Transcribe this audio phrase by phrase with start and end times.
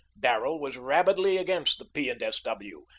[0.19, 2.09] Darrell was rabidly against the P.
[2.09, 2.39] and S.
[2.39, 2.87] W.